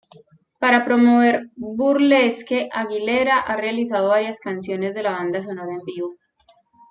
[0.59, 6.15] Para promover "Burlesque", Aguilera ha realizado varias canciones de la banda sonora en vivo.